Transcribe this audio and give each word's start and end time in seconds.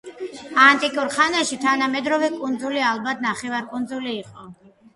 ანტიკურ 0.61 1.11
ხანაში 1.15 1.59
თანამედროვე 1.67 2.31
კუნძული 2.39 2.83
ალბათ 2.93 3.25
ნახევარკუნძული 3.29 4.19
იყო. 4.27 4.51